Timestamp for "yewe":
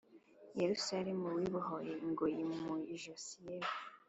3.47-3.69